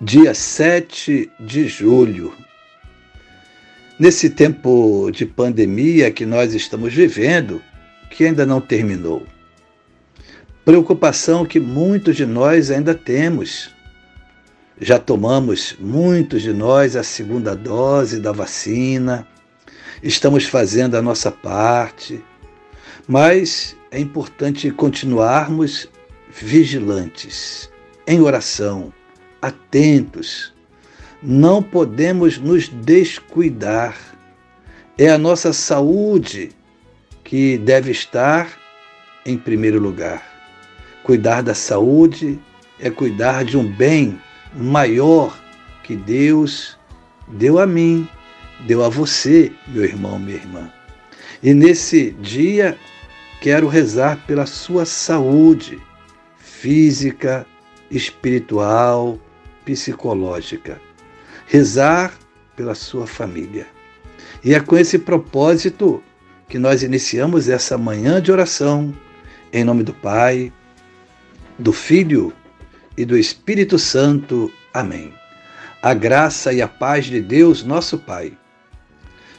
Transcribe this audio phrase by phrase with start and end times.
[0.00, 2.34] dia 7 de julho.
[3.98, 7.62] Nesse tempo de pandemia que nós estamos vivendo,
[8.10, 9.24] que ainda não terminou.
[10.64, 13.70] Preocupação que muitos de nós ainda temos.
[14.80, 19.26] Já tomamos, muitos de nós, a segunda dose da vacina,
[20.02, 22.22] estamos fazendo a nossa parte,
[23.06, 25.88] mas é importante continuarmos
[26.28, 27.70] vigilantes,
[28.08, 28.92] em oração
[29.46, 30.52] atentos.
[31.22, 33.96] Não podemos nos descuidar.
[34.96, 36.50] É a nossa saúde
[37.22, 38.58] que deve estar
[39.24, 40.22] em primeiro lugar.
[41.02, 42.38] Cuidar da saúde
[42.78, 44.20] é cuidar de um bem
[44.54, 45.38] maior
[45.82, 46.78] que Deus
[47.28, 48.08] deu a mim,
[48.66, 50.72] deu a você, meu irmão, minha irmã.
[51.42, 52.78] E nesse dia
[53.40, 55.78] quero rezar pela sua saúde
[56.38, 57.46] física,
[57.90, 59.18] espiritual,
[59.64, 60.80] psicológica.
[61.46, 62.12] Rezar
[62.56, 63.66] pela sua família.
[64.42, 66.02] E é com esse propósito
[66.48, 68.94] que nós iniciamos essa manhã de oração,
[69.52, 70.52] em nome do Pai,
[71.58, 72.32] do Filho
[72.96, 74.52] e do Espírito Santo.
[74.72, 75.12] Amém.
[75.82, 78.36] A graça e a paz de Deus, nosso Pai,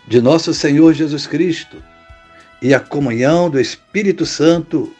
[0.07, 1.77] de nosso Senhor Jesus Cristo
[2.61, 4.91] e a comunhão do Espírito Santo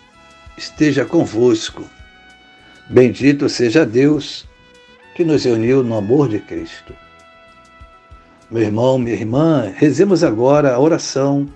[0.57, 1.89] esteja convosco.
[2.89, 4.47] Bendito seja Deus
[5.15, 6.93] que nos uniu no amor de Cristo.
[8.51, 11.47] Meu irmão, minha irmã, rezemos agora a oração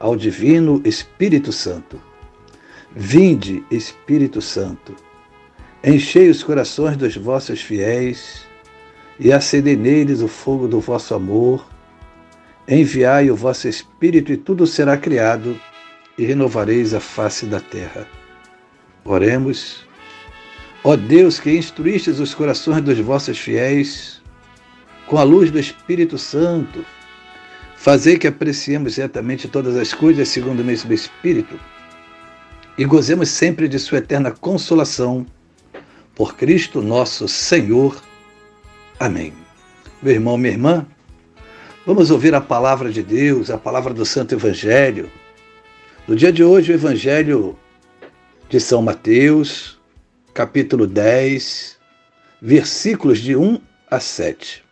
[0.00, 2.02] ao Divino Espírito Santo.
[2.94, 4.96] Vinde, Espírito Santo,
[5.82, 8.44] enchei os corações dos vossos fiéis
[9.18, 11.64] e acendei neles o fogo do vosso amor.
[12.66, 15.58] Enviai o vosso Espírito e tudo será criado
[16.18, 18.08] e renovareis a face da terra.
[19.04, 19.86] Oremos.
[20.86, 24.20] Ó Deus, que instruístes os corações dos vossos fiéis
[25.06, 26.84] com a luz do Espírito Santo,
[27.74, 31.58] fazei que apreciemos certamente todas as coisas segundo o mesmo Espírito
[32.76, 35.26] e gozemos sempre de Sua eterna consolação.
[36.14, 38.00] Por Cristo nosso Senhor.
[39.00, 39.32] Amém.
[40.02, 40.86] Meu irmão, minha irmã,
[41.86, 45.10] vamos ouvir a palavra de Deus, a palavra do Santo Evangelho.
[46.06, 47.58] No dia de hoje, o Evangelho
[48.48, 49.73] de São Mateus,
[50.34, 51.78] capítulo 10,
[52.42, 54.64] versículos de 1 a 7.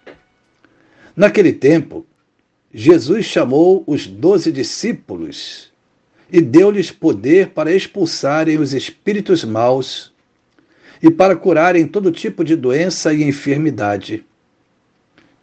[1.14, 2.04] Naquele tempo,
[2.74, 5.70] Jesus chamou os doze discípulos
[6.32, 10.12] e deu-lhes poder para expulsarem os espíritos maus
[11.00, 14.24] e para curarem todo tipo de doença e enfermidade.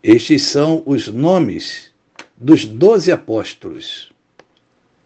[0.04, 1.92] Estes são os nomes
[2.36, 4.12] dos doze apóstolos.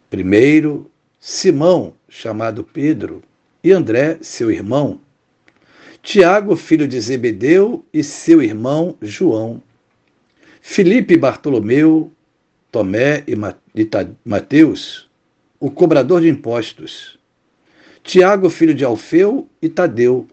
[0.10, 3.22] Primeiro, Simão, chamado Pedro,
[3.64, 5.00] e André, seu irmão,
[6.04, 9.64] Tiago, filho de Zebedeu, e seu irmão João,
[10.62, 12.12] Filipe Bartolomeu,
[12.70, 13.34] Tomé e
[14.26, 15.10] Mateus,
[15.62, 17.18] o cobrador de impostos,
[18.04, 20.28] Tiago, filho de Alfeu e Tadeu,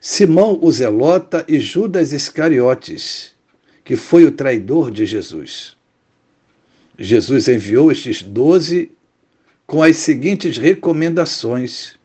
[0.00, 3.36] Simão o Zelota e Judas Iscariotes,
[3.84, 5.76] que foi o traidor de Jesus.
[6.98, 8.90] Jesus enviou estes doze
[9.64, 11.96] com as seguintes recomendações: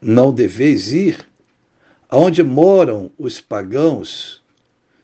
[0.00, 1.31] Não deveis ir
[2.12, 4.42] aonde moram os pagãos,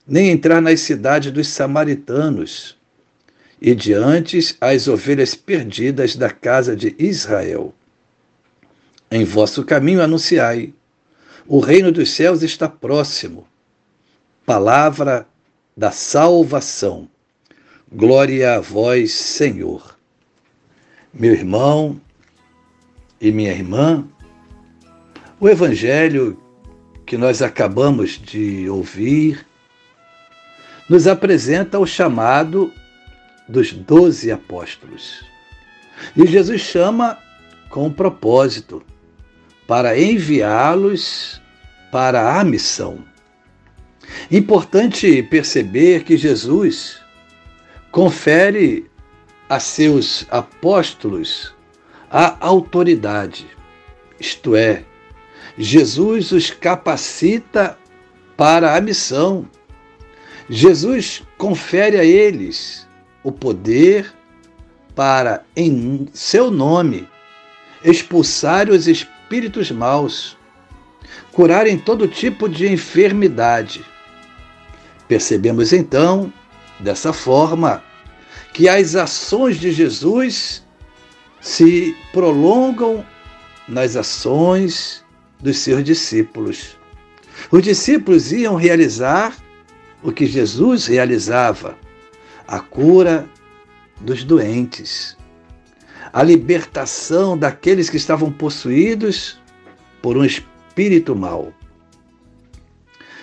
[0.06, 2.76] nem entrar nas cidades dos samaritanos,
[3.58, 7.74] e diante as ovelhas perdidas da casa de Israel.
[9.10, 10.74] Em vosso caminho anunciai:
[11.46, 13.48] o reino dos céus está próximo.
[14.44, 15.26] Palavra
[15.74, 17.08] da salvação.
[17.90, 19.96] Glória a vós, Senhor.
[21.12, 21.98] Meu irmão
[23.18, 24.06] e minha irmã,
[25.40, 26.38] o evangelho
[27.08, 29.46] que nós acabamos de ouvir
[30.90, 32.70] nos apresenta o chamado
[33.48, 35.24] dos doze apóstolos.
[36.14, 37.18] E Jesus chama
[37.70, 38.82] com um propósito
[39.66, 41.40] para enviá-los
[41.90, 43.02] para a missão.
[44.30, 47.00] Importante perceber que Jesus
[47.90, 48.84] confere
[49.48, 51.54] a seus apóstolos
[52.10, 53.46] a autoridade,
[54.20, 54.84] isto é,
[55.58, 57.76] Jesus os capacita
[58.36, 59.48] para a missão.
[60.48, 62.86] Jesus confere a eles
[63.24, 64.14] o poder
[64.94, 67.08] para, em seu nome,
[67.82, 70.36] expulsar os espíritos maus,
[71.32, 73.84] curarem todo tipo de enfermidade.
[75.08, 76.32] Percebemos então,
[76.78, 77.82] dessa forma,
[78.52, 80.64] que as ações de Jesus
[81.40, 83.04] se prolongam
[83.66, 85.04] nas ações
[85.40, 86.76] dos seus discípulos.
[87.50, 89.36] Os discípulos iam realizar
[90.02, 91.76] o que Jesus realizava:
[92.46, 93.28] a cura
[94.00, 95.16] dos doentes,
[96.12, 99.40] a libertação daqueles que estavam possuídos
[100.00, 101.52] por um espírito mau.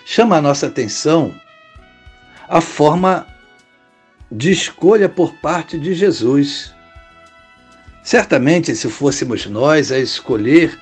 [0.06, 1.33] Chama a nossa atenção
[2.47, 3.25] a forma
[4.31, 6.73] de escolha por parte de Jesus.
[8.03, 10.77] Certamente, se fôssemos nós a escolher,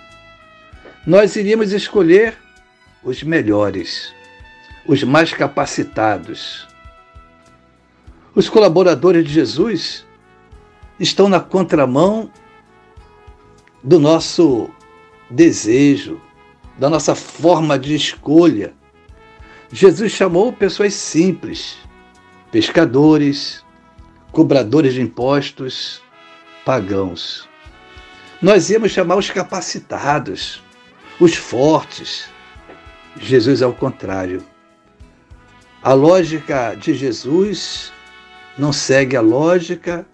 [1.06, 2.38] nós iríamos escolher
[3.04, 4.14] os melhores,
[4.86, 6.66] os mais capacitados.
[8.34, 10.06] Os colaboradores de Jesus
[10.98, 12.32] estão na contramão
[13.84, 14.70] do nosso
[15.30, 16.22] desejo,
[16.80, 18.74] da nossa forma de escolha.
[19.72, 21.78] Jesus chamou pessoas simples,
[22.50, 23.64] pescadores,
[24.32, 26.02] cobradores de impostos,
[26.64, 27.48] pagãos.
[28.42, 30.64] Nós íamos chamar os capacitados,
[31.20, 32.30] os fortes.
[33.18, 34.44] Jesus é o contrário.
[35.82, 37.92] A lógica de Jesus
[38.58, 40.06] não segue a lógica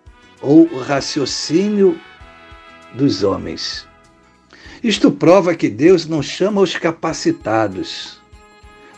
[0.42, 2.00] ou o raciocínio
[2.94, 3.88] dos homens.
[4.84, 8.20] Isto prova que Deus não chama os capacitados,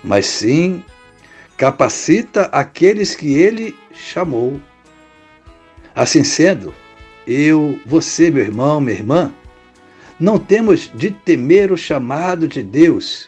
[0.04, 0.84] mas sim
[1.58, 4.62] capacita aqueles que ele chamou.
[5.94, 6.74] Assim sendo,
[7.28, 9.34] eu, você, meu irmão, minha irmã,
[10.22, 13.28] não temos de temer o chamado de Deus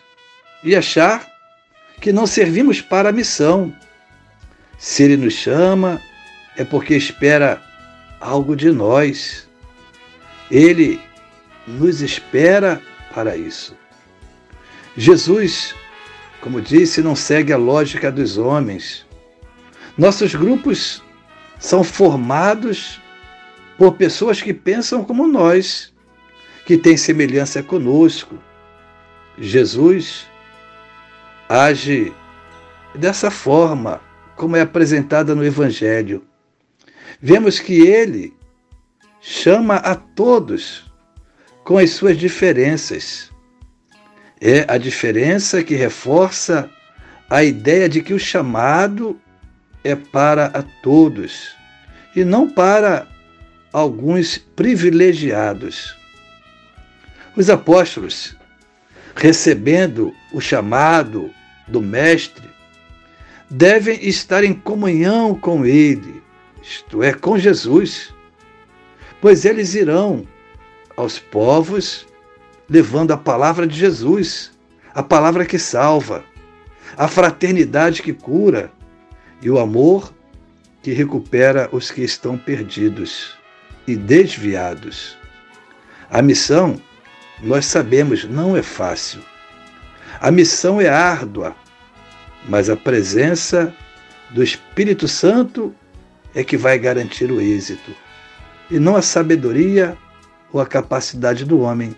[0.63, 1.27] e achar
[1.99, 3.75] que não servimos para a missão.
[4.77, 5.99] Se Ele nos chama,
[6.55, 7.59] é porque espera
[8.21, 9.49] algo de nós.
[10.51, 11.01] Ele
[11.65, 12.79] nos espera
[13.11, 13.75] para isso.
[14.95, 15.73] Jesus,
[16.41, 19.03] como disse, não segue a lógica dos homens.
[19.97, 21.01] Nossos grupos
[21.57, 23.01] são formados
[23.79, 25.92] por pessoas que pensam como nós,
[26.65, 28.37] que têm semelhança conosco.
[29.37, 30.27] Jesus
[31.49, 32.13] age
[32.95, 34.01] dessa forma,
[34.35, 36.23] como é apresentada no Evangelho.
[37.21, 38.33] Vemos que ele
[39.21, 40.91] chama a todos
[41.63, 43.31] com as suas diferenças.
[44.39, 46.69] É a diferença que reforça
[47.29, 49.19] a ideia de que o chamado
[49.83, 51.55] é para a todos
[52.15, 53.07] e não para
[53.71, 55.97] alguns privilegiados.
[57.35, 58.35] Os apóstolos,
[59.15, 61.31] recebendo o chamado
[61.67, 62.47] do Mestre,
[63.49, 66.21] devem estar em comunhão com Ele,
[66.61, 68.13] isto é, com Jesus,
[69.19, 70.27] pois eles irão
[70.95, 72.05] aos povos
[72.69, 74.51] levando a palavra de Jesus,
[74.93, 76.23] a palavra que salva,
[76.95, 78.71] a fraternidade que cura
[79.41, 80.13] e o amor
[80.81, 83.35] que recupera os que estão perdidos
[83.87, 85.17] e desviados.
[86.09, 86.79] A missão,
[87.41, 89.21] nós sabemos, não é fácil.
[90.19, 91.55] A missão é árdua,
[92.47, 93.73] mas a presença
[94.31, 95.73] do Espírito Santo
[96.33, 97.95] é que vai garantir o êxito,
[98.69, 99.97] e não a sabedoria
[100.51, 101.95] ou a capacidade do homem,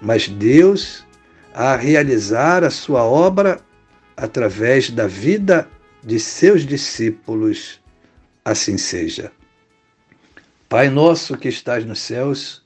[0.00, 1.06] mas Deus
[1.54, 3.60] a realizar a sua obra
[4.16, 5.68] através da vida
[6.04, 7.80] de seus discípulos.
[8.44, 9.32] Assim seja.
[10.68, 12.65] Pai nosso que estás nos céus,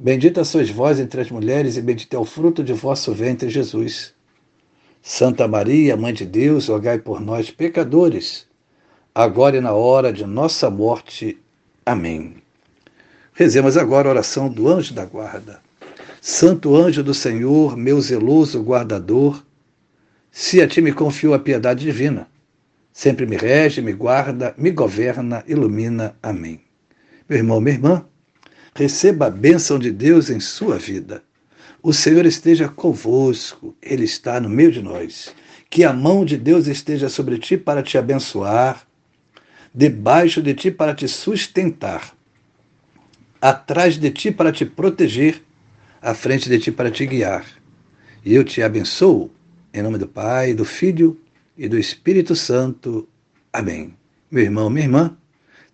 [0.00, 4.14] Bendita sois vós entre as mulheres, e bendito é o fruto de vosso ventre, Jesus.
[5.02, 8.46] Santa Maria, Mãe de Deus, rogai por nós, pecadores,
[9.12, 11.36] agora e na hora de nossa morte.
[11.84, 12.36] Amém.
[13.32, 15.60] Rezemos agora a oração do anjo da guarda.
[16.20, 19.42] Santo anjo do Senhor, meu zeloso guardador,
[20.30, 22.28] se a ti me confio a piedade divina,
[22.92, 26.14] sempre me rege, me guarda, me governa, ilumina.
[26.22, 26.60] Amém.
[27.28, 28.06] Meu irmão, minha irmã,
[28.78, 31.20] Receba a bênção de Deus em sua vida.
[31.82, 35.34] O Senhor esteja convosco, Ele está no meio de nós.
[35.68, 38.86] Que a mão de Deus esteja sobre ti para te abençoar,
[39.74, 42.14] debaixo de ti para te sustentar,
[43.40, 45.42] atrás de ti para te proteger,
[46.00, 47.44] à frente de ti para te guiar.
[48.24, 49.28] E eu te abençoo,
[49.74, 51.20] em nome do Pai, do Filho
[51.56, 53.08] e do Espírito Santo.
[53.52, 53.92] Amém.
[54.30, 55.16] Meu irmão, minha irmã,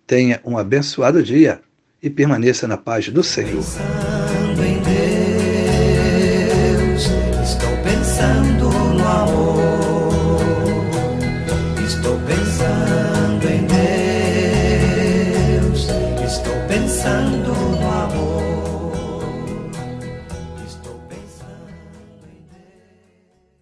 [0.07, 1.61] tenha um abençoado dia
[2.05, 3.63] e permaneça na paz do Senhor.
[3.63, 4.79] Pensando em
[6.83, 7.09] Deus,
[7.43, 9.54] estou pensando no amor.